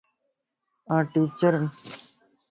[0.93, 1.67] آن ٽيچر ائين